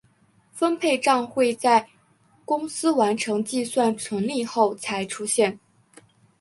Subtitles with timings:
[0.51, 1.87] 分配帐会在
[2.43, 5.59] 公司完成计算纯利后才出现。